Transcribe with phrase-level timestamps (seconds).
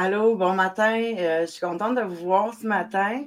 [0.00, 1.16] Allô, bon matin.
[1.18, 3.26] Euh, je suis contente de vous voir ce matin.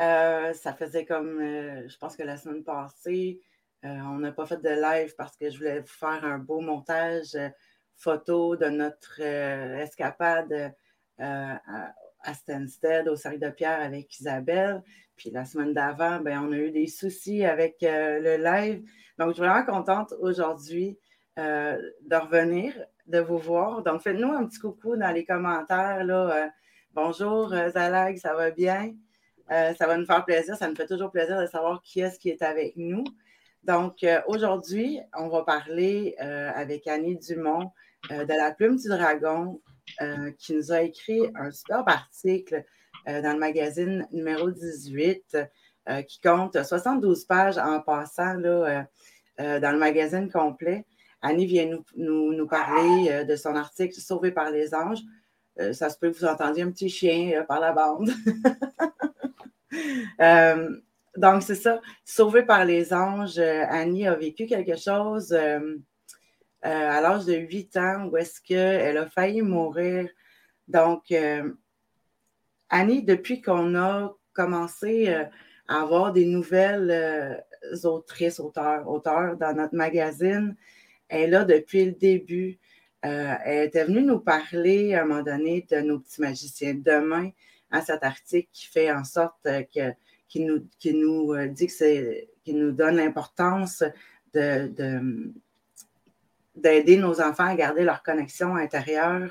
[0.00, 3.42] Euh, ça faisait comme, euh, je pense que la semaine passée,
[3.82, 7.36] on n'a pas fait de live parce que je voulais vous faire un beau montage
[7.96, 10.74] photo de notre escapade
[11.18, 11.60] à,
[12.32, 14.82] Stansted, au Cercle de Pierre avec Isabelle.
[15.16, 18.82] Puis la semaine d'avant, ben, on a eu des soucis avec le live.
[19.18, 20.98] Donc, je suis vraiment contente aujourd'hui
[21.36, 22.72] de revenir
[23.06, 23.82] de vous voir.
[23.82, 26.04] Donc, faites-nous un petit coucou dans les commentaires.
[26.04, 26.30] Là.
[26.30, 26.48] Euh,
[26.92, 28.94] bonjour, euh, Zalag, ça va bien?
[29.50, 30.56] Euh, ça va nous faire plaisir.
[30.56, 33.04] Ça nous fait toujours plaisir de savoir qui est-ce qui est avec nous.
[33.62, 37.72] Donc, aujourd'hui, on va parler avec Annie Dumont
[38.08, 39.60] de la plume du dragon
[40.38, 42.62] qui nous a écrit un superbe article
[43.06, 45.36] dans le magazine numéro 18
[46.06, 48.86] qui compte 72 pages en passant là,
[49.36, 50.86] dans le magazine complet.
[51.26, 55.00] Annie vient nous, parler euh, de son article Sauvé par les anges.
[55.58, 58.10] Euh, ça se peut que vous entendiez un petit chien euh, par la bande.
[61.16, 61.80] donc, c'est ça.
[62.04, 65.36] Sauvé par les anges, Annie a vécu quelque chose
[66.62, 70.08] à l'âge de 8 ans où est-ce qu'elle a failli mourir.
[70.68, 71.12] Donc,
[72.68, 75.08] Annie, depuis qu'on a commencé
[75.68, 77.44] à avoir des nouvelles
[77.84, 80.56] autrices, auteurs, auteurs dans notre magazine,
[81.08, 82.58] elle est là depuis le début.
[83.04, 87.30] Euh, elle était venue nous parler à un moment donné de nos petits magiciens demain
[87.70, 89.92] à cet article qui fait en sorte que
[90.28, 93.84] qui nous, qui nous euh, dit que c'est qui nous donne l'importance
[94.34, 94.72] de,
[96.56, 99.30] d'aider nos enfants à garder leur connexion intérieure.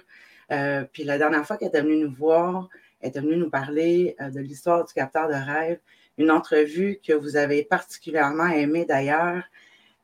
[0.52, 2.70] Euh, puis la dernière fois qu'elle était venue nous voir,
[3.02, 5.80] elle était venue nous parler de l'histoire du capteur de rêve,
[6.18, 9.44] une entrevue que vous avez particulièrement aimée d'ailleurs.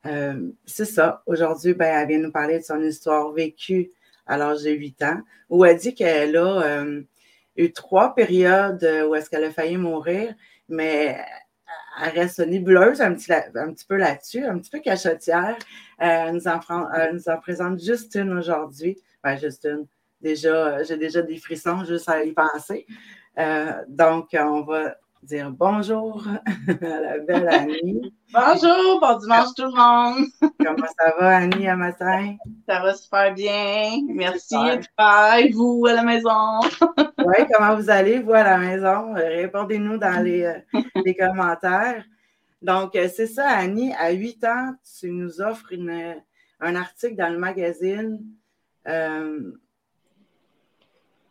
[0.06, 1.22] Euh, c'est ça.
[1.26, 3.90] Aujourd'hui, ben, elle vient nous parler de son histoire vécue
[4.26, 7.02] à l'âge de 8 ans, où elle dit qu'elle a euh,
[7.56, 10.34] eu trois périodes où est-ce qu'elle a failli mourir,
[10.68, 11.18] mais
[12.02, 15.56] elle reste nébuleuse un petit, un petit peu là-dessus, un petit peu cachotière.
[16.00, 16.60] Euh, elle, nous en,
[17.12, 18.98] nous en présente juste une aujourd'hui.
[19.22, 19.86] Ben, juste une.
[20.20, 22.86] Déjà, j'ai déjà des frissons juste à y penser.
[23.88, 26.26] donc, on va dire bonjour
[26.68, 28.14] à la belle Annie.
[28.32, 30.26] bonjour, bon dimanche tout le monde.
[30.58, 32.36] Comment ça va, Annie, à matin?
[32.68, 34.00] Ça va super bien.
[34.08, 34.56] Merci.
[34.98, 36.60] Bye, vous à la maison.
[37.18, 39.14] oui, comment vous allez, vous à la maison?
[39.14, 42.04] Répondez-nous dans les, euh, les commentaires.
[42.60, 46.16] Donc, euh, c'est ça, Annie, à 8 ans, tu nous offres une,
[46.60, 48.20] un article dans le magazine.
[48.88, 49.52] Euh,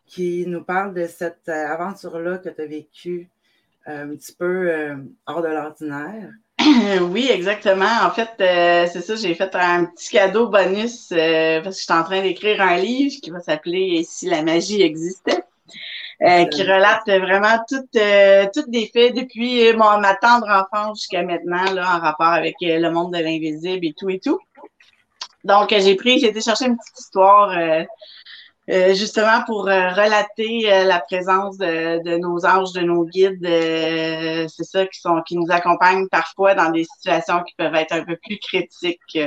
[0.06, 3.30] qui nous parle de cette aventure-là que tu as vécue
[3.86, 6.30] un petit peu euh, hors de l'ordinaire.
[7.10, 8.04] Oui, exactement.
[8.04, 11.84] En fait, euh, c'est ça, j'ai fait un petit cadeau bonus euh, parce que je
[11.84, 15.42] suis en train d'écrire un livre qui va s'appeler Si la magie existait.
[16.52, 17.98] qui relate vraiment toutes
[18.54, 22.88] toutes des faits depuis mon, ma tendre enfance jusqu'à maintenant là, en rapport avec le
[22.90, 24.38] monde de l'invisible et tout et tout.
[25.42, 27.50] Donc j'ai pris, j'ai été chercher une petite histoire
[28.70, 34.64] euh, justement pour euh, relater euh, la présence de, nos anges, de nos guides, c'est
[34.64, 38.16] ça qui sont qui nous accompagnent parfois dans des situations qui peuvent être un peu
[38.16, 39.18] plus critiques.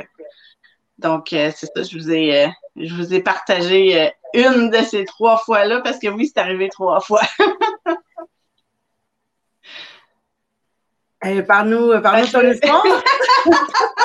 [0.97, 5.66] Donc c'est ça, je vous ai je vous ai partagé une de ces trois fois
[5.66, 7.22] là parce que oui, c'est arrivé trois fois.
[11.28, 12.84] Eh, par-nous par ton histoire.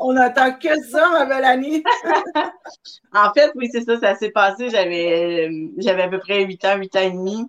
[0.00, 1.82] On n'attend que ça, ma belle Annie.
[3.14, 4.70] en fait, oui, c'est ça, ça s'est passé.
[4.70, 7.46] J'avais, j'avais à peu près 8 ans, 8 ans et demi.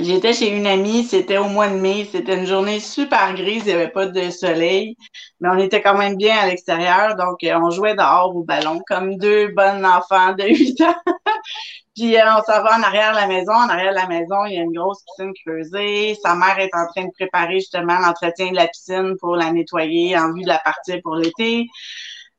[0.00, 3.66] J'étais chez une amie, c'était au mois de mai, c'était une journée super grise, il
[3.66, 4.96] n'y avait pas de soleil,
[5.40, 8.80] mais on était quand même bien à l'extérieur, donc euh, on jouait dehors au ballon
[8.88, 10.96] comme deux bonnes enfants de 8 ans.
[11.94, 13.52] Puis euh, on s'en va en arrière de la maison.
[13.52, 16.16] En arrière de la maison, il y a une grosse piscine creusée.
[16.22, 20.18] Sa mère est en train de préparer justement l'entretien de la piscine pour la nettoyer
[20.18, 21.68] en vue de la partie pour l'été.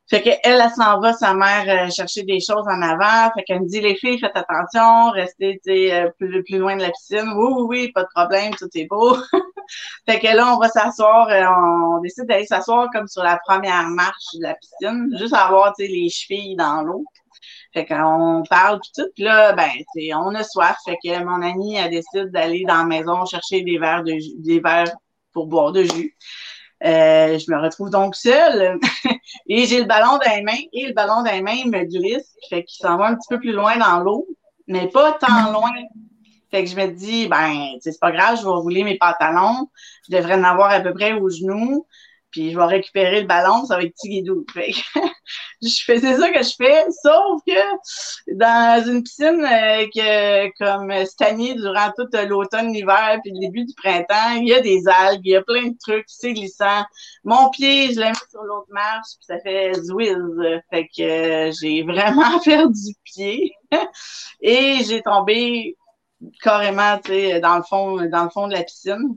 [0.07, 3.31] Fait qu'elle, elle, s'en va, sa mère, euh, chercher des choses en avant.
[3.33, 6.91] Fait qu'elle me dit, les filles, faites attention, restez euh, plus, plus loin de la
[6.91, 7.33] piscine.
[7.35, 9.15] Oui, oui, oui, pas de problème, tout est beau.
[10.05, 11.27] fait que là, on va s'asseoir,
[11.57, 16.09] on décide d'aller s'asseoir comme sur la première marche de la piscine, juste avoir, les
[16.09, 17.03] chevilles dans l'eau.
[17.75, 19.09] Fait qu'on parle tout, tout.
[19.13, 19.69] Puis là, ben,
[20.15, 20.77] on a soif.
[20.85, 24.61] Fait que mon amie, elle décide d'aller dans la maison chercher des verres de des
[24.61, 24.95] verres
[25.33, 26.15] pour boire de jus.
[26.85, 28.79] Euh, je me retrouve donc seule
[29.49, 32.35] et j'ai le ballon dans les mains et le ballon dans les mains me glisse,
[32.49, 34.27] fait qu'il s'en va un petit peu plus loin dans l'eau,
[34.67, 35.71] mais pas tant loin.
[36.51, 39.69] Fait que je me dis, ben, c'est pas grave, je vais rouler mes pantalons,
[40.07, 41.85] je devrais en avoir à peu près aux genoux.
[42.35, 44.45] Puis je vais récupérer le ballon, ça va être Tigidou.
[44.55, 51.05] je fais, c'est ça que je fais, sauf que dans une piscine euh, que, comme
[51.05, 55.21] stagnée durant tout l'automne, l'hiver, puis le début du printemps, il y a des algues,
[55.23, 56.83] il y a plein de trucs, c'est glissant.
[57.23, 60.17] Mon pied, je l'ai mis sur l'autre marche, puis ça fait zwiz.
[60.69, 63.53] Fait que euh, j'ai vraiment perdu pied.
[64.41, 65.77] Et j'ai tombé
[66.41, 69.15] carrément, tu sais, dans le fond, dans le fond de la piscine.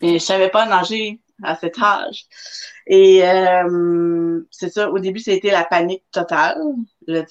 [0.00, 2.24] Et je savais pas nager à cet âge.
[2.86, 6.58] Et euh, c'est ça, au début, c'était la panique totale.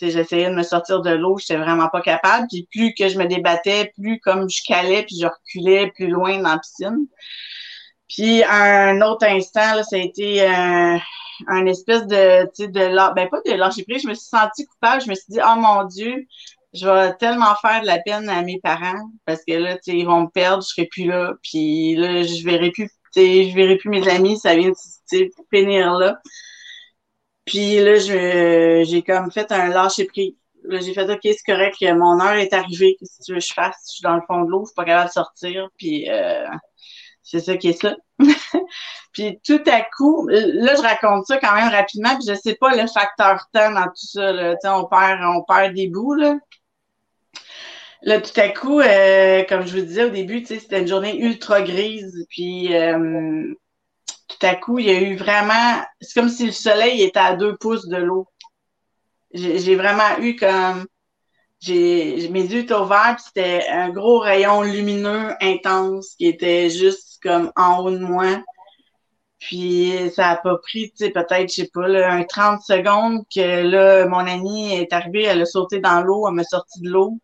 [0.02, 2.48] J'essayais de me sortir de l'eau, j'étais vraiment pas capable.
[2.48, 6.38] Puis plus que je me débattais, plus comme je calais, puis je reculais plus loin
[6.38, 7.08] dans la piscine.
[8.08, 11.00] Puis un autre instant, là, ça a été un,
[11.48, 15.10] un espèce de, tu de, ben pas de lâcher je me suis sentie coupable, je
[15.10, 16.26] me suis dit, oh mon Dieu,
[16.74, 20.24] je vais tellement faire de la peine à mes parents parce que là, ils vont
[20.24, 24.08] me perdre, je serai plus là, puis là, je verrai plus, je verrai plus mes
[24.08, 26.20] amis, ça vient, de finir là.
[27.46, 30.34] Puis là, j'ai comme fait un lâcher prise.
[30.64, 33.46] Là, j'ai fait OK, c'est correct, mon heure est arrivée, qu'est-ce que tu veux que
[33.46, 33.76] je fasse?
[33.88, 36.48] Je suis dans le fond de l'eau, je suis pas capable de sortir, puis euh,
[37.22, 37.96] c'est ça qui est ça.
[39.12, 42.76] puis tout à coup, là, je raconte ça quand même rapidement, puis je sais pas
[42.76, 44.32] le facteur temps dans tout ça.
[44.76, 46.36] On perd, on perd des bouts, là.
[48.02, 51.62] Là, tout à coup, euh, comme je vous disais au début, c'était une journée ultra
[51.62, 52.26] grise.
[52.30, 53.54] Puis euh,
[54.28, 55.84] tout à coup, il y a eu vraiment.
[56.02, 58.28] C'est comme si le soleil était à deux pouces de l'eau.
[59.34, 60.86] J'ai vraiment eu comme.
[61.60, 67.20] J'ai mes yeux étaient ouverts, puis c'était un gros rayon lumineux intense qui était juste
[67.24, 68.44] comme en haut de moi.
[69.40, 73.62] Puis ça a pas pris, tu sais, peut-être, je sais pas, un 30 secondes que
[73.64, 77.20] là, mon amie est arrivée, elle a sauté dans l'eau, elle m'a sorti de l'eau.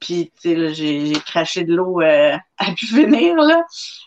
[0.00, 3.64] Puis, tu sais, j'ai craché de l'eau euh, à pu venir, là.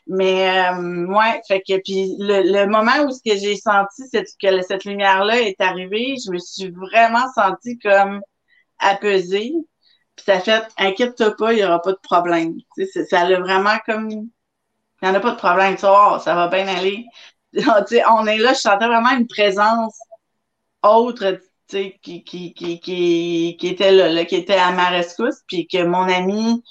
[0.07, 4.29] Mais, euh, ouais, fait que, puis le, le moment où ce que j'ai senti cette,
[4.41, 8.21] que cette lumière-là est arrivée, je me suis vraiment sentie comme
[8.79, 9.53] apaisée.
[10.15, 12.55] Puis ça fait, inquiète-toi pas, il n'y aura pas de problème.
[12.77, 14.29] Tu sais, ça a vraiment comme, il
[15.03, 17.05] n'y en a pas de problème, tu vois, ça va bien aller.
[17.53, 19.97] tu sais, on est là, je sentais vraiment une présence
[20.83, 21.39] autre,
[21.69, 22.79] qui, qui, qui,
[23.57, 26.63] qui, était là, qui était à ma rescousse, puis que mon ami,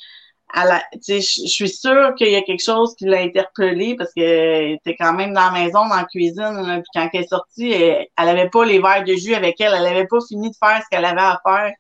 [0.55, 5.13] je suis sûre qu'il y a quelque chose qui l'a interpellée parce qu'elle était quand
[5.13, 8.51] même dans la maison, dans la cuisine, puis quand elle est sortie, elle, elle avait
[8.51, 11.05] pas les verres de jus avec elle, elle avait pas fini de faire ce qu'elle
[11.05, 11.73] avait à faire.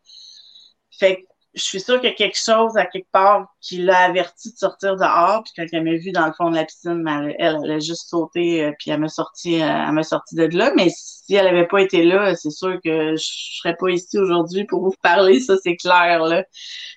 [0.99, 1.28] Fait que
[1.58, 4.56] je suis sûre qu'il y a quelque chose à quelque part qui l'a averti de
[4.56, 5.43] sortir dehors.
[5.44, 8.08] Puis quand elle m'a vu dans le fond de la piscine, elle, elle, a juste
[8.08, 10.72] sauté euh, puis elle m'a sorti, euh, elle m'a sorti de là.
[10.76, 14.64] Mais si elle avait pas été là, c'est sûr que je serais pas ici aujourd'hui
[14.64, 16.44] pour vous parler, ça c'est clair là.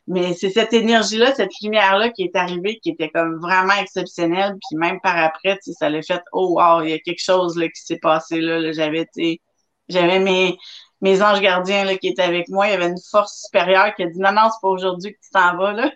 [0.07, 4.55] Mais c'est cette énergie-là, cette lumière-là qui est arrivée, qui était comme vraiment exceptionnelle.
[4.69, 7.67] Puis même par après, ça l'a fait oh wow, il y a quelque chose là
[7.67, 8.59] qui s'est passé là.
[8.59, 8.71] là.
[8.71, 9.07] J'avais,
[9.89, 10.57] j'avais mes
[11.01, 14.03] mes anges gardiens là, qui étaient avec moi, il y avait une force supérieure qui
[14.03, 15.73] a dit non, non, c'est pas aujourd'hui que tu t'en vas.
[15.73, 15.91] Là.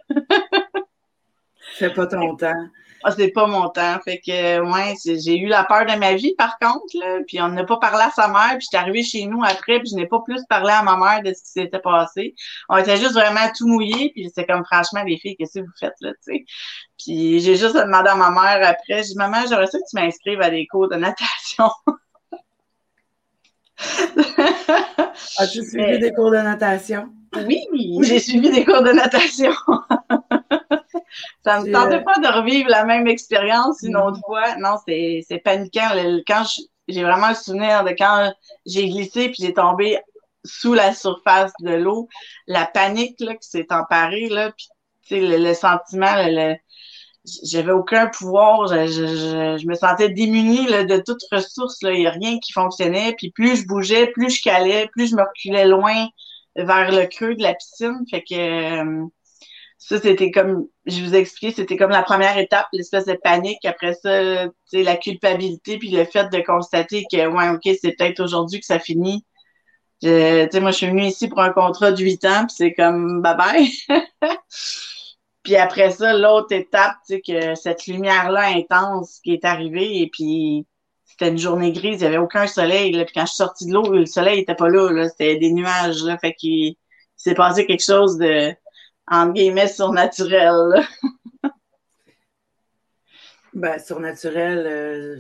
[1.78, 2.68] c'est pas ton temps.
[3.08, 4.00] Ah, c'est pas mon temps.
[4.04, 7.20] Fait que, ouais, j'ai eu la peur de ma vie, par contre, là.
[7.28, 9.90] Puis on n'a pas parlé à sa mère, puis j'étais arrivée chez nous après, puis
[9.92, 12.34] je n'ai pas plus parlé à ma mère de ce qui s'était passé.
[12.68, 15.72] On était juste vraiment tout mouillé, puis c'est comme, franchement, les filles, qu'est-ce que vous
[15.80, 16.46] faites, là, tu sais?
[16.98, 19.96] Puis j'ai juste demandé à ma mère après, j'ai dit, maman, j'aurais ça que tu
[19.96, 21.70] m'inscrives à des cours de natation.
[25.38, 27.10] As-tu suivi des cours de natation?
[27.36, 27.60] Oui,
[28.02, 29.52] j'ai suivi des cours de natation?
[31.44, 34.56] ça ne me tentait pas de revivre la même expérience une autre fois.
[34.58, 35.90] Non, c'est paniquant.
[36.28, 36.44] Quand
[36.88, 38.32] j'ai vraiment le souvenir de quand
[38.66, 40.00] j'ai glissé puis j'ai tombé
[40.46, 42.08] sous la surface de l'eau,
[42.48, 44.70] la panique là, qui s'est emparée, là, puis
[45.12, 46.56] le, le sentiment, le,
[47.44, 52.08] j'avais aucun pouvoir, je, je, je, me sentais démunie là, de toute ressource, il n'y
[52.08, 55.66] a rien qui fonctionnait, puis plus je bougeais, plus je calais, plus je me reculais
[55.66, 56.08] loin
[56.56, 59.06] vers le creux de la piscine, fait que euh,
[59.78, 63.66] ça, c'était comme, je vous ai expliqué, c'était comme la première étape, l'espèce de panique,
[63.66, 68.60] après ça, la culpabilité, puis le fait de constater que, ouais, ok, c'est peut-être aujourd'hui
[68.60, 69.26] que ça finit,
[70.02, 73.22] sais, moi, je suis venue ici pour un contrat de huit ans, puis c'est comme,
[73.22, 73.70] bye-bye
[75.46, 80.10] Puis après ça, l'autre étape, tu sais, que cette lumière-là intense qui est arrivée, et
[80.12, 80.66] puis
[81.06, 82.92] c'était une journée grise, il n'y avait aucun soleil.
[82.92, 83.06] Là.
[83.06, 85.08] Puis quand je suis sortie de l'eau, le soleil n'était pas là, là.
[85.08, 86.02] c'était des nuages.
[86.04, 86.18] Là.
[86.18, 86.76] Fait qu'il
[87.16, 88.54] s'est passé quelque chose de,
[89.08, 90.84] entre guillemets, surnaturel.
[93.54, 95.20] ben, surnaturel, euh,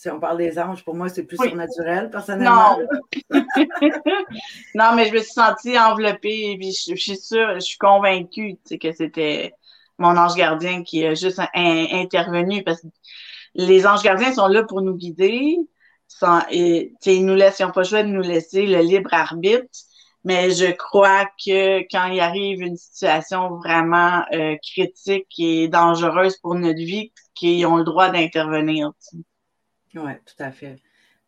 [0.00, 2.78] si on parle des anges, pour moi, c'est plus surnaturel, personnellement.
[3.30, 3.40] Non.
[4.74, 8.92] non, mais je me suis sentie enveloppée, puis je, suis sûre, je suis convaincue que
[8.92, 9.52] c'était
[9.98, 12.86] mon ange gardien qui a juste intervenu parce que
[13.54, 15.58] les anges gardiens sont là pour nous guider.
[16.50, 19.68] Et, ils nous laissent, ils n'ont pas le choix de nous laisser le libre arbitre.
[20.24, 26.54] Mais je crois que quand il arrive une situation vraiment euh, critique et dangereuse pour
[26.54, 28.92] notre vie, qu'ils ont le droit d'intervenir.
[29.94, 30.76] Oui, tout à fait.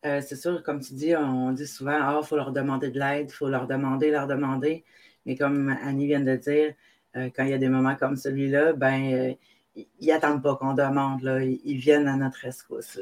[0.05, 2.99] Euh, c'est sûr, comme tu dis, on dit souvent, ah, il faut leur demander de
[2.99, 4.83] l'aide, il faut leur demander, leur demander.
[5.25, 6.73] Mais comme Annie vient de dire,
[7.15, 9.35] euh, quand il y a des moments comme celui-là, ben,
[9.75, 11.41] ils n'attendent pas qu'on demande, là.
[11.41, 12.99] Ils, viennent à notre rescousse.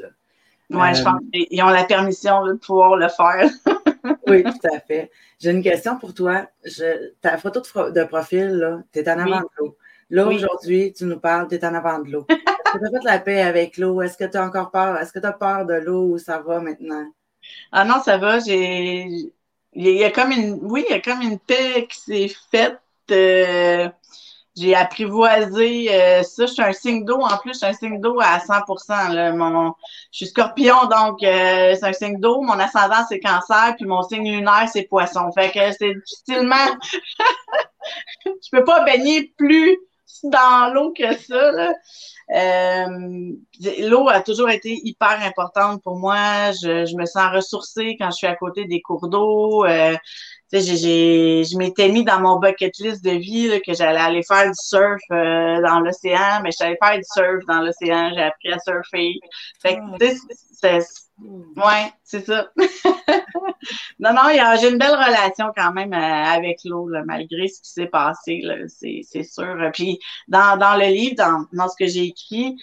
[0.70, 3.50] Oui, je pense qu'ils ont la permission de pouvoir le faire.
[4.28, 5.10] oui, tout à fait.
[5.38, 6.46] J'ai une question pour toi.
[7.20, 9.76] ta photo de, profil, tu es en avant de l'eau.
[10.12, 12.26] Là, aujourd'hui, tu nous parles, tu es en avant de l'eau.
[12.28, 14.02] Est-ce que tu as fait la paix avec l'eau?
[14.02, 14.98] Est-ce que tu as encore peur?
[14.98, 17.06] Est-ce que tu as peur de l'eau ou ça va maintenant?
[17.72, 18.38] Ah non, ça va.
[18.38, 19.06] J'ai.
[19.72, 20.58] Il y a comme une.
[20.60, 22.78] Oui, il y a comme une paix qui s'est faite.
[23.10, 23.88] Euh,
[24.54, 26.44] j'ai apprivoisé euh, ça.
[26.44, 27.22] Je suis un signe d'eau.
[27.22, 29.32] En plus, je suis un signe d'eau à 100 là.
[29.32, 29.72] Mon,
[30.10, 32.42] je suis scorpion, donc euh, c'est un signe d'eau.
[32.42, 33.76] Mon ascendant, c'est cancer.
[33.78, 35.32] Puis mon signe lunaire, c'est poisson.
[35.32, 36.76] Fait que c'est difficilement...
[38.26, 39.78] je peux pas baigner plus
[40.22, 41.52] dans l'eau que ça.
[41.52, 41.74] Là.
[42.34, 43.32] Euh,
[43.80, 46.52] l'eau a toujours été hyper importante pour moi.
[46.52, 49.64] Je, je, me sens ressourcée quand je suis à côté des cours d'eau.
[49.64, 49.96] Euh,
[50.60, 54.54] je m'étais mis dans mon bucket list de vie là, que j'allais aller faire du
[54.54, 59.14] surf euh, dans l'océan, mais j'allais faire du surf dans l'océan, j'ai appris à surfer.
[59.60, 59.80] Fait que,
[60.52, 60.78] c'est,
[61.56, 62.50] ouais, c'est ça.
[63.98, 64.28] non, non,
[64.60, 69.22] j'ai une belle relation quand même euh, avec l'eau, malgré ce qui s'est passé, c'est,
[69.22, 69.70] sûr.
[69.72, 72.56] Puis dans, dans le livre, dans, dans ce que j'ai écrit,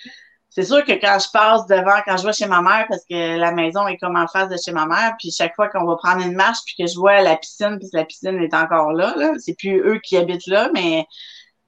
[0.50, 3.38] c'est sûr que quand je passe devant, quand je vais chez ma mère, parce que
[3.38, 5.96] la maison est comme en face de chez ma mère, puis chaque fois qu'on va
[5.96, 9.14] prendre une marche, puis que je vois la piscine, puis la piscine est encore là,
[9.16, 11.06] là c'est plus eux qui habitent là, mais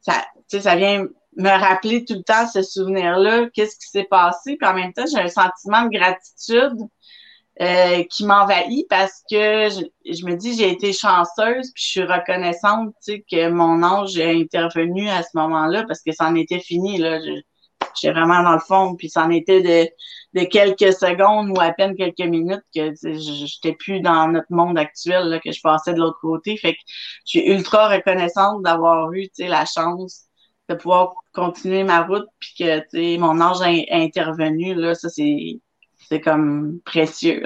[0.01, 0.13] ça,
[0.47, 1.05] ça vient
[1.37, 5.05] me rappeler tout le temps ce souvenir-là, qu'est-ce qui s'est passé, puis en même temps,
[5.05, 6.77] j'ai un sentiment de gratitude
[7.61, 12.95] euh, qui m'envahit parce que je, me dis j'ai été chanceuse puis je suis reconnaissante
[13.05, 17.19] que mon ange a intervenu à ce moment-là parce que ça en était fini là
[17.99, 19.61] J'étais vraiment dans le fond, puis c'en était
[20.33, 25.39] de, quelques secondes ou à peine quelques minutes que j'étais plus dans notre monde actuel,
[25.43, 26.57] que je passais de l'autre côté.
[26.57, 26.79] Fait que
[27.25, 30.25] je suis ultra reconnaissante d'avoir eu la chance
[30.69, 34.73] de pouvoir continuer ma route, puis que mon ange a, intervenu.
[34.73, 37.43] Là, ça, c'est comme précieux.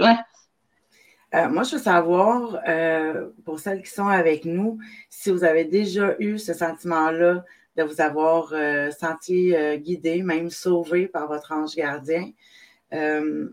[1.34, 5.66] Euh, moi, je veux savoir, euh, pour celles qui sont avec nous, si vous avez
[5.66, 7.44] déjà eu ce sentiment-là
[7.76, 12.32] de vous avoir euh, senti euh, guidé, même sauvé par votre ange gardien.
[12.94, 13.50] Euh,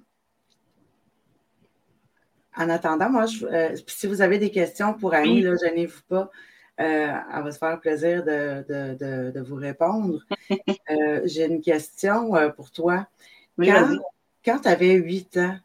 [2.54, 3.24] en attendant, moi,
[3.86, 6.30] si vous avez des questions pour Annie, là, gênez-vous pas.
[6.76, 10.20] elle va se faire plaisir de, vous répondre.
[11.24, 13.06] J'ai une question pour toi.
[13.58, 15.56] quand, tu avais huit ans,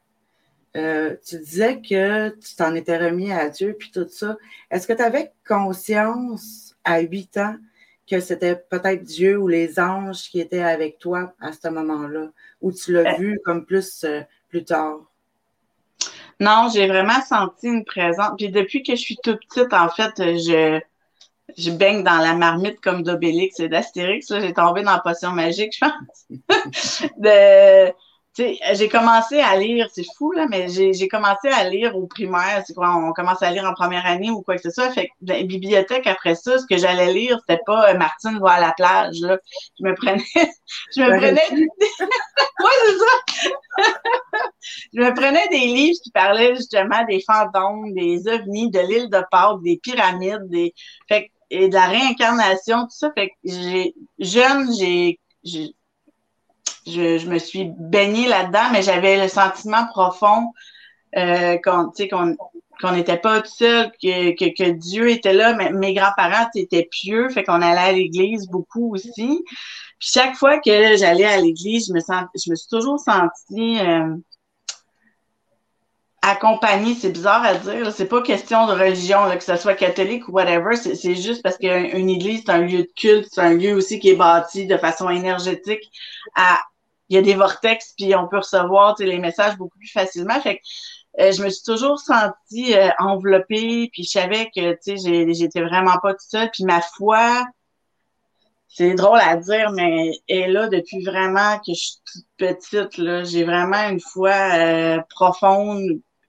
[0.74, 4.38] tu disais que tu t'en étais remis à Dieu, puis tout ça.
[4.72, 7.58] Est-ce que tu avais conscience à huit ans
[8.10, 12.30] que c'était peut-être Dieu ou les anges qui étaient avec toi à ce moment-là,
[12.62, 13.18] ou tu l'as euh.
[13.18, 15.00] vu comme plus euh, plus tard?
[16.40, 18.32] Non, j'ai vraiment senti une présence.
[18.38, 20.80] Puis depuis que je suis toute petite, en fait, je,
[21.58, 24.28] je baigne dans la marmite comme d'Obélix et d'Astérix.
[24.30, 27.12] J'ai tombé dans la potion magique, je pense.
[27.18, 27.92] de,
[28.38, 32.64] j'ai commencé à lire, c'est fou, là, mais j'ai commencé à lire au primaire.
[32.66, 34.92] C'est quoi, on commence à lire en première année ou quoi que ce soit.
[34.92, 38.52] Fait que la bibliothèque, après ça, ce que j'allais lire, c'était pas euh, Martine va
[38.52, 39.38] à la plage, là.
[39.80, 40.24] Je me prenais,
[40.96, 43.84] je me prenais, ouais, c'est ça.
[44.94, 49.24] je me prenais des livres qui parlaient justement des fantômes, des ovnis, de l'île de
[49.32, 50.74] Pâques, des pyramides, des,
[51.08, 53.12] fait et de la réincarnation, tout ça.
[53.14, 55.20] Fait que j'ai, jeune, j'ai,
[56.88, 60.54] je, me suis baignée là-dedans, mais j'avais le sentiment profond
[61.16, 65.54] euh, qu'on n'était pas tout seul, que, que, Dieu était là.
[65.72, 69.44] Mes grands-parents étaient pieux, fait qu'on allait à l'église beaucoup aussi.
[70.00, 74.16] Puis chaque fois que j'allais à l'église, je me je me suis toujours sentie euh,
[76.22, 76.94] accompagnée.
[76.94, 77.92] C'est bizarre à dire.
[77.92, 80.76] C'est pas question de religion, là, que ce soit catholique ou whatever.
[80.76, 84.10] C'est juste parce qu'une église, c'est un lieu de culte, c'est un lieu aussi qui
[84.10, 85.92] est bâti de façon énergétique
[86.36, 86.60] à
[87.10, 90.40] il y a des vortex, puis on peut recevoir les messages beaucoup plus facilement.
[90.42, 90.62] Fait que,
[91.20, 94.78] euh, je me suis toujours sentie euh, enveloppée, puis je savais que
[95.34, 96.50] j'étais vraiment pas toute seule.
[96.52, 97.46] Puis ma foi,
[98.68, 102.98] c'est drôle à dire, mais elle est là depuis vraiment que je suis toute petite.
[102.98, 103.24] Là.
[103.24, 105.82] J'ai vraiment une foi euh, profonde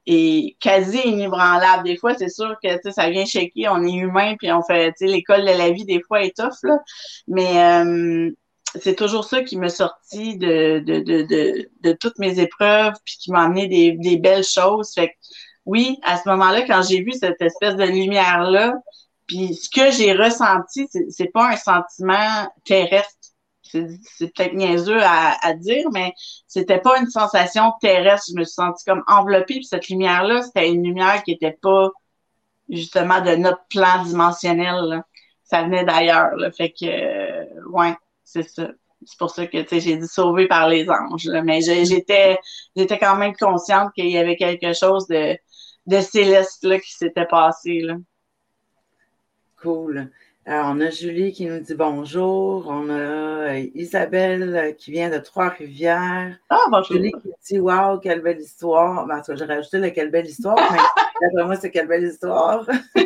[0.06, 1.85] et quasi inébranlable.
[1.85, 5.42] Des fois, c'est sûr que ça vient shaker, on est humain, puis on fait l'école
[5.42, 6.78] de la vie, des fois, est tough, là.
[7.26, 8.32] Mais
[8.75, 13.32] c'est toujours ça qui m'a sorti de, de, de, de, toutes mes épreuves, puis qui
[13.32, 14.92] m'a amené des, des belles choses.
[14.94, 15.14] Fait que,
[15.64, 18.75] oui, à ce moment-là, quand j'ai vu cette espèce de lumière-là,
[19.26, 23.12] puis ce que j'ai ressenti, c'est pas un sentiment terrestre.
[23.62, 26.14] C'est peut-être niaiseux à, à, dire, mais
[26.46, 28.28] c'était pas une sensation terrestre.
[28.30, 29.56] Je me suis sentie comme enveloppée.
[29.56, 31.90] Puis cette lumière-là, c'était une lumière qui était pas
[32.70, 35.02] justement de notre plan dimensionnel.
[35.44, 36.30] Ça venait d'ailleurs.
[36.56, 37.94] Fait que, euh, ouais,
[38.28, 38.70] c'est ça.
[39.06, 41.30] C'est pour ça que j'ai dit sauvé par les anges.
[41.44, 42.38] Mais j'étais
[42.76, 45.37] j'étais quand même consciente qu'il y avait quelque chose de,
[45.87, 47.80] de céleste là, qui s'était passé.
[47.80, 47.94] Là.
[49.62, 50.11] Cool.
[50.44, 52.66] Alors, on a Julie qui nous dit bonjour.
[52.68, 56.38] On a euh, Isabelle euh, qui vient de Trois-Rivières.
[56.49, 56.97] Ah, bonjour.
[56.97, 59.06] Julie qui dit Waouh, quelle belle histoire.
[59.06, 60.78] Ben, en tout cas, j'ai rajouté le quelle belle histoire, mais
[61.20, 62.66] d'après moi, c'est quelle belle histoire.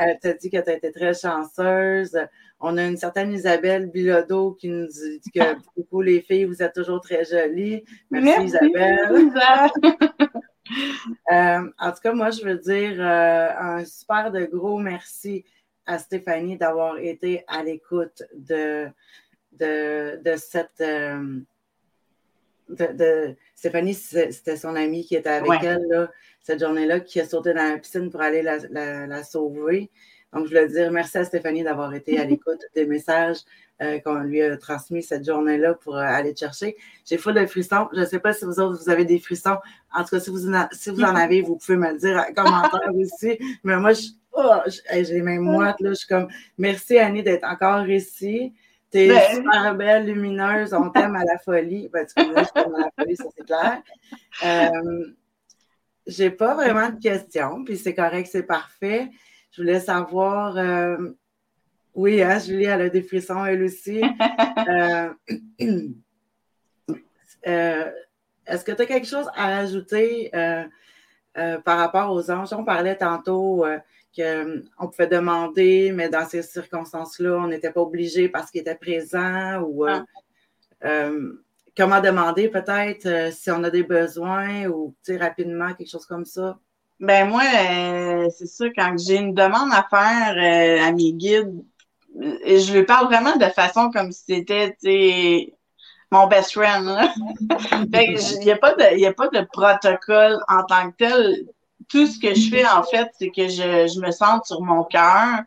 [0.00, 2.18] Elle t'a dit que tu as été très chanceuse.
[2.60, 5.40] On a une certaine Isabelle Bilodeau qui nous dit que
[5.76, 7.84] beaucoup les filles, vous êtes toujours très jolies.
[8.10, 9.32] Merci, Isabelle.
[11.32, 15.44] Euh, en tout cas, moi, je veux dire euh, un super de gros merci
[15.86, 18.88] à Stéphanie d'avoir été à l'écoute de,
[19.52, 20.80] de, cette.
[20.80, 21.40] Euh,
[22.68, 26.10] de, Stéphanie, c'était son amie qui était avec elle
[26.42, 29.90] cette journée-là, qui a sauté dans la piscine pour aller la sauver.
[30.32, 33.38] Donc, je voulais dire merci à Stéphanie d'avoir été à l'écoute des messages
[33.80, 36.76] euh, qu'on lui a transmis cette journée-là pour euh, aller chercher.
[37.06, 37.88] J'ai full de frissons.
[37.92, 39.56] Je ne sais pas si vous autres, vous avez des frissons.
[39.94, 42.18] En tout cas, si vous, en, si vous en avez, vous pouvez me le dire
[42.18, 43.38] en commentaire aussi.
[43.62, 43.92] Mais moi,
[44.32, 45.80] oh, j'ai les mêmes moites.
[45.80, 45.90] Là.
[45.90, 48.52] Je suis comme, merci Annie d'être encore ici.
[48.90, 49.20] T'es ben.
[49.34, 51.88] super belle, lumineuse, on t'aime à la folie.
[51.92, 53.82] Ben, tu connais, je t'aime à la folie, ça c'est clair.
[54.44, 55.04] Euh,
[56.06, 59.10] j'ai pas vraiment de questions, puis c'est correct, c'est parfait.
[59.50, 60.56] Je voulais savoir.
[60.56, 60.96] Euh,
[61.94, 64.02] oui, hein, Julie, elle a des frissons, elle aussi.
[64.68, 65.08] Euh,
[67.46, 67.90] euh,
[68.46, 70.30] est-ce que tu as quelque chose à rajouter
[71.32, 72.52] par rapport aux anges?
[72.52, 73.64] On parlait tantôt
[74.14, 79.62] qu'on pouvait demander, mais dans ces circonstances-là, on n'était pas obligé parce qu'il était présent
[79.62, 80.04] ou ah.
[81.74, 86.58] comment demander peut-être si on a des besoins ou rapidement, quelque chose comme ça?
[87.00, 91.64] Ben moi, euh, c'est ça, quand j'ai une demande à faire euh, à mes guides,
[92.20, 94.76] euh, je lui parle vraiment de façon comme si c'était
[96.10, 96.88] mon best friend.
[97.70, 101.46] Il n'y a, pas de, a pas de protocole en tant que tel.
[101.88, 104.82] Tout ce que je fais, en fait, c'est que je, je me sens sur mon
[104.84, 105.42] cœur,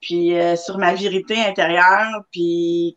[0.00, 2.96] puis sur ma vérité intérieure, puis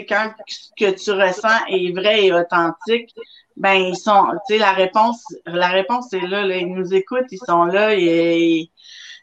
[0.00, 3.14] quand ce que tu ressens est vrai et authentique,
[3.56, 7.30] ben ils sont, tu sais, la réponse, la réponse est là, là, ils nous écoutent,
[7.30, 8.70] ils sont là, et,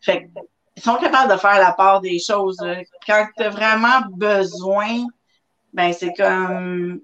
[0.04, 0.30] fait,
[0.76, 2.58] ils sont capables de faire la part des choses.
[3.06, 5.06] Quand tu as vraiment besoin,
[5.74, 7.02] ben c'est comme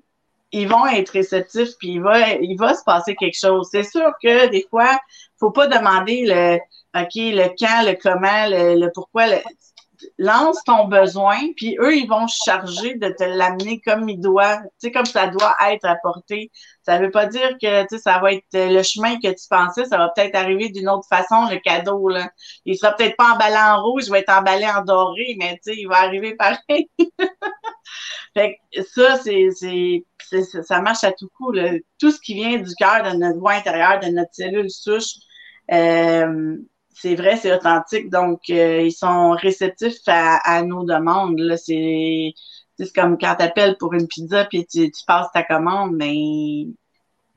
[0.52, 3.68] ils vont être réceptifs, puis il va, il va se passer quelque chose.
[3.72, 4.98] C'est sûr que des fois,
[5.38, 6.58] faut pas demander le
[6.98, 9.28] OK, le quand, le comment, le, le pourquoi.
[9.28, 9.38] Le,
[10.18, 14.68] lance ton besoin, puis eux, ils vont charger de te l'amener comme il doit, tu
[14.80, 16.52] sais, comme ça doit être apporté.
[16.84, 19.86] Ça veut pas dire que, tu sais, ça va être le chemin que tu pensais,
[19.86, 22.30] ça va peut-être arriver d'une autre façon, le cadeau, là.
[22.66, 25.74] Il sera peut-être pas emballé en rouge, il va être emballé en doré, mais, tu
[25.74, 26.90] sais, il va arriver pareil.
[28.34, 30.04] fait que ça, c'est, c'est,
[30.64, 31.74] ça marche à tout coup, là.
[32.00, 35.14] Tout ce qui vient du cœur, de notre voix intérieure, de notre cellule souche,
[35.72, 36.58] euh,
[36.96, 38.10] c'est vrai, c'est authentique.
[38.10, 41.40] Donc, euh, ils sont réceptifs à, nos demandes.
[41.40, 42.34] Là, c'est,
[42.96, 46.68] comme quand tu appelles pour une pizza puis tu, passes ta commande, mais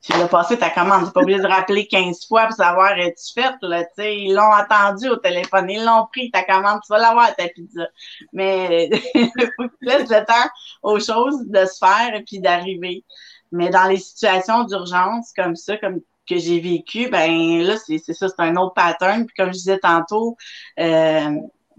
[0.00, 1.06] tu vas passer ta commande.
[1.06, 3.56] Tu pas obligé de rappeler 15 fois pour savoir es-tu faite.
[3.62, 7.48] Là, ils l'ont attendu au téléphone, ils l'ont pris, ta commande, tu vas l'avoir ta
[7.48, 7.88] pizza.
[8.32, 10.50] Mais il faut que tu laisses le temps
[10.82, 13.04] aux choses de se faire et puis d'arriver.
[13.50, 18.28] Mais dans les situations d'urgence comme ça, comme que j'ai vécu, ben là, c'est ça,
[18.28, 19.26] c'est un autre pattern.
[19.26, 20.36] Puis comme je disais tantôt,
[20.78, 21.30] euh,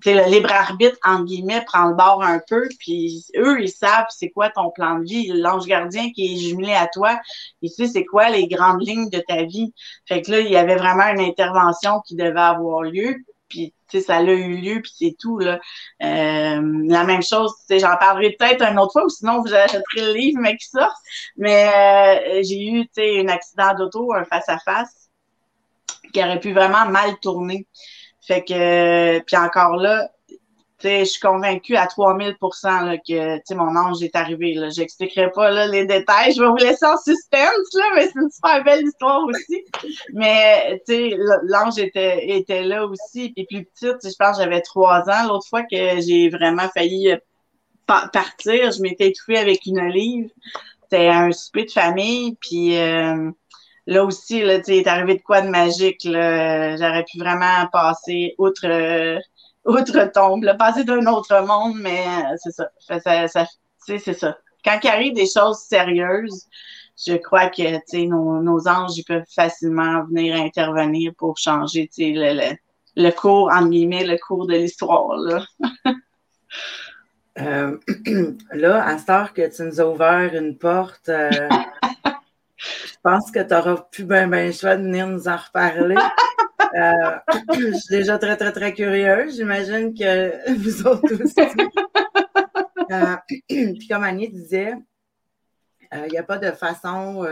[0.05, 4.29] le libre arbitre, en guillemets, prend le bord un peu, puis eux, ils savent c'est
[4.29, 5.27] quoi ton plan de vie.
[5.27, 7.19] L'ange gardien qui est jumelé à toi,
[7.61, 9.73] il sait c'est quoi les grandes lignes de ta vie.
[10.07, 13.17] Fait que là, il y avait vraiment une intervention qui devait avoir lieu
[13.49, 15.39] puis ça a eu lieu, puis c'est tout.
[15.39, 15.59] Là.
[16.03, 20.13] Euh, la même chose, j'en parlerai peut-être une autre fois, ou sinon vous achèterez le
[20.13, 20.93] livre, mais qui sort.
[21.37, 22.87] Mais euh, j'ai eu
[23.21, 25.09] un accident d'auto, un face-à-face,
[26.13, 27.67] qui aurait pu vraiment mal tourner.
[28.21, 30.09] Fait que, puis encore là,
[30.81, 34.53] je suis convaincue à 3000 là, que mon ange est arrivé.
[34.55, 36.33] Je n'expliquerai pas là, les détails.
[36.33, 39.63] Je vais vous laisser en suspense, là, mais c'est une super belle histoire aussi.
[40.13, 40.81] Mais
[41.43, 43.29] l'ange était, était là aussi.
[43.29, 45.27] Puis plus petite, je pense que j'avais trois ans.
[45.27, 47.13] L'autre fois que j'ai vraiment failli
[47.85, 50.29] partir, je m'étais étouffée avec une olive.
[50.83, 53.31] C'était un souper de famille, puis euh,
[53.85, 56.01] là aussi, là, est arrivé de quoi de magique.
[56.03, 59.19] J'aurais pu vraiment passer outre, euh,
[59.69, 62.69] outre tombe, là, passer d'un autre monde, mais euh, c'est ça.
[62.79, 63.45] ça, ça
[63.85, 64.37] c'est ça.
[64.63, 66.47] Quand il arrive des choses sérieuses,
[67.07, 72.57] je crois que nos, nos anges ils peuvent facilement venir intervenir pour changer le, le,
[72.95, 75.15] le cours, entre guillemets, le cours de l'histoire.
[75.15, 75.45] Là.
[77.39, 77.77] euh,
[78.53, 81.29] là, à ce que tu nous as ouvert une porte, euh,
[82.57, 85.95] je pense que tu n'auras plus bien ben le choix de venir nous en reparler.
[86.75, 87.17] Euh,
[87.53, 89.35] je suis déjà très, très, très curieuse.
[89.35, 91.33] J'imagine que vous autres aussi.
[92.91, 93.15] Euh,
[93.77, 94.75] puis comme Annie disait,
[95.91, 97.25] il n'y a pas de façon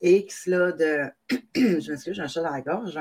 [0.00, 1.10] X là, de.
[1.54, 2.98] je m'excuse, j'ai un chat dans la gorge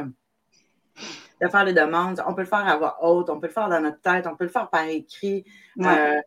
[1.41, 2.21] de faire des demandes.
[2.28, 4.36] On peut le faire à voix haute, on peut le faire dans notre tête, on
[4.36, 5.43] peut le faire par écrit,
[5.80, 6.21] euh,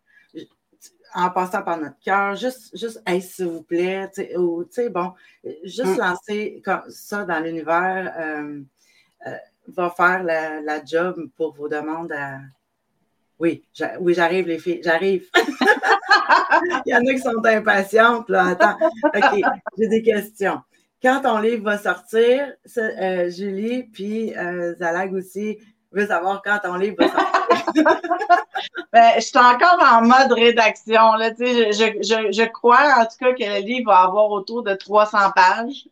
[1.15, 2.35] en passant par notre cœur.
[2.35, 5.13] Juste, juste hey, s'il vous plaît, ou, tu sais, bon,
[5.63, 6.01] juste mm.
[6.01, 8.61] lancer comme ça dans l'univers euh,
[9.27, 9.37] euh,
[9.69, 12.39] va faire la, job pour vos demandes à.
[13.39, 13.65] Oui,
[14.01, 15.29] oui, j'arrive, les filles, j'arrive.
[16.87, 18.49] Il y en a qui sont impatientes, là.
[18.49, 19.43] Attends, OK,
[19.79, 20.61] j'ai des questions
[21.03, 24.33] quand ton livre va sortir, euh, Julie, puis
[24.79, 25.59] Zalag aussi
[25.95, 27.65] veut savoir quand ton livre va sortir.
[28.93, 31.15] ben, je suis encore en mode rédaction.
[31.15, 34.75] Là, je, je, je, crois en tout cas que le livre va avoir autour de
[34.75, 35.87] 300 pages.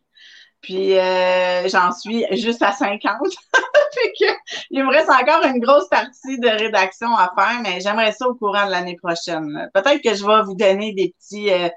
[0.61, 3.19] Puis euh, j'en suis juste à 50.
[4.71, 8.33] il me reste encore une grosse partie de rédaction à faire, mais j'aimerais ça au
[8.33, 9.69] courant de l'année prochaine.
[9.73, 11.67] Peut-être que je vais vous donner des petits euh,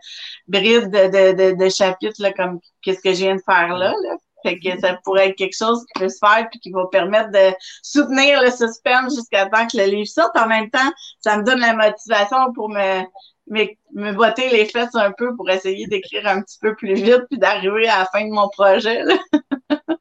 [0.46, 3.92] brides de, de, de, chapitres là, comme qu'est-ce que je viens de faire là.
[4.42, 7.30] Fait que ça pourrait être quelque chose qui peut se faire puis qui va permettre
[7.30, 10.36] de soutenir le suspense jusqu'à temps que le livre sorte.
[10.36, 13.04] En même temps, ça me donne la motivation pour me
[13.48, 17.38] me botter les fesses un peu pour essayer d'écrire un petit peu plus vite puis
[17.38, 19.02] d'arriver à la fin de mon projet.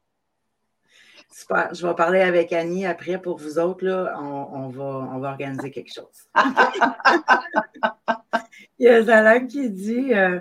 [1.30, 1.72] Super.
[1.74, 3.84] Je vais parler avec Annie après pour vous autres.
[3.84, 4.14] Là.
[4.18, 6.06] On, va, on va organiser quelque chose.
[8.78, 10.40] Il y a Zalag qui dit euh,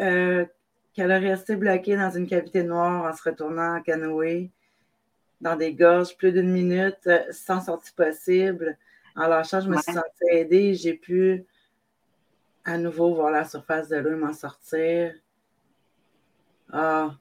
[0.00, 0.44] euh,
[0.92, 4.50] qu'elle a resté bloquée dans une cavité noire en se retournant en canoë
[5.40, 8.78] dans des gorges plus d'une minute euh, sans sortie possible.
[9.16, 10.74] En lâchant, je me suis sentie aidée.
[10.74, 11.44] J'ai pu
[12.64, 15.14] à nouveau voir la surface de l'eau et m'en sortir.
[16.72, 17.14] Ah,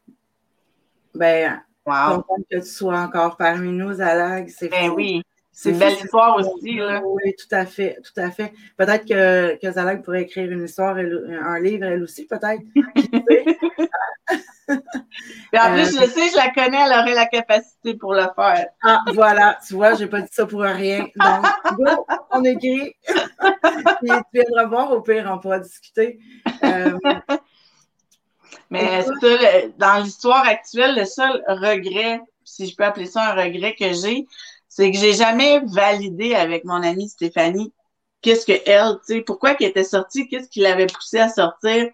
[1.13, 2.23] ben, wow.
[2.49, 4.47] que tu sois encore parmi nous, Zalag.
[4.49, 5.23] C'est ben oui.
[5.51, 6.77] C'est une belle histoire aussi.
[6.77, 7.01] Là.
[7.05, 8.53] Oui, tout à fait, tout à fait.
[8.77, 12.61] Peut-être que, que Zalag pourrait écrire une histoire, un livre, elle aussi, peut-être.
[14.69, 18.67] en plus, je sais, je la connais, elle aurait la capacité pour le faire.
[18.81, 21.07] Ah, voilà, tu vois, j'ai pas dit ça pour rien.
[21.15, 22.95] Donc, on écrit.
[23.07, 26.19] tu viendras voir, au pire, on pourra discuter.
[26.63, 26.97] Euh,
[28.69, 29.03] mais
[29.77, 34.25] dans l'histoire actuelle, le seul regret, si je peux appeler ça un regret que j'ai,
[34.73, 37.73] c'est que j'ai jamais validé avec mon amie Stéphanie
[38.21, 41.89] qu'est-ce que elle, tu sais, pourquoi qu'elle était sortie, qu'est-ce qui l'avait poussée à sortir.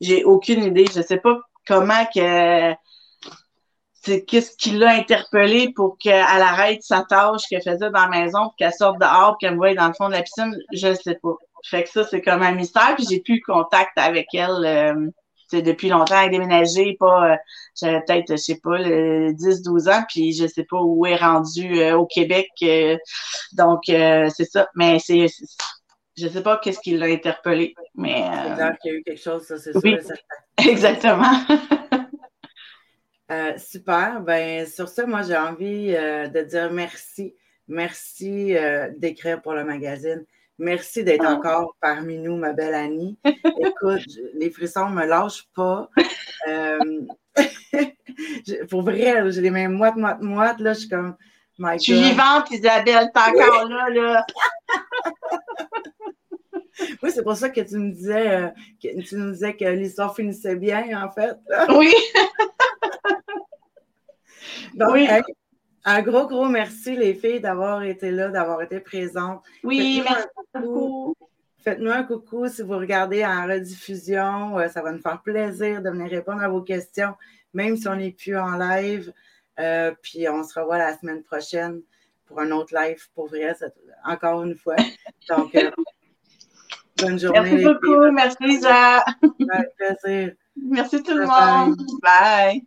[0.00, 0.86] J'ai aucune idée.
[0.94, 2.74] Je sais pas comment que
[4.02, 8.44] c'est qu'est-ce qui l'a interpellée pour qu'elle arrête sa tâche qu'elle faisait dans la maison,
[8.44, 11.18] pour qu'elle sorte dehors, qu'elle me voie dans le fond de la piscine, je sais
[11.20, 11.34] pas.
[11.68, 15.10] Fait que ça, c'est comme un mystère, puis j'ai plus contact avec elle euh,
[15.52, 17.36] depuis longtemps, elle a déménagé, pas euh,
[17.80, 21.96] j'avais peut-être, je sais pas, 10-12 ans, puis je sais pas où est rendu euh,
[21.96, 22.48] au Québec.
[23.52, 24.68] donc, c'est ça.
[24.74, 25.26] Mais c'est
[26.16, 28.24] je sais pas qu'est-ce qui l'a interpellé, mais.
[28.24, 28.72] Euh...
[28.80, 29.96] qu'il y a eu quelque chose, ça, c'est oui.
[30.58, 31.32] Exactement.
[33.30, 34.22] euh, super.
[34.22, 37.34] Ben, sur ça, moi, j'ai envie euh, de dire merci.
[37.68, 40.24] Merci euh, d'écrire pour le magazine.
[40.58, 41.34] Merci d'être ah.
[41.34, 43.18] encore parmi nous, ma belle Annie.
[43.24, 45.90] Écoute, les frissons ne me lâchent pas.
[46.48, 46.78] Euh,
[48.70, 50.60] pour vrai, j'ai les mêmes moites, moites, moites.
[50.60, 51.16] Là, je suis comme.
[51.58, 54.26] My je suis vivante, Isabelle, t'es encore là, là.
[57.02, 58.48] oui, c'est pour ça que tu me disais euh,
[58.82, 61.34] que tu nous disais que l'histoire finissait bien, en fait.
[61.70, 61.94] Oui.
[64.74, 65.08] Donc, oui.
[65.86, 69.42] Un gros, gros merci, les filles, d'avoir été là, d'avoir été présentes.
[69.62, 71.14] Oui, merci beaucoup.
[71.62, 74.58] Faites-nous un coucou si vous regardez en rediffusion.
[74.58, 77.14] Euh, ça va nous faire plaisir de venir répondre à vos questions,
[77.54, 79.12] même si on n'est plus en live.
[79.58, 81.80] Euh, puis on se revoit la semaine prochaine
[82.26, 83.54] pour un autre live pour vrai,
[84.04, 84.76] encore une fois.
[85.28, 85.56] Donc,
[86.98, 87.40] Bonne journée.
[87.40, 88.10] Merci beaucoup.
[88.10, 89.04] Merci, Lisa.
[89.50, 90.34] Avec plaisir.
[90.56, 91.76] Merci tout le monde.
[92.02, 92.66] Bye.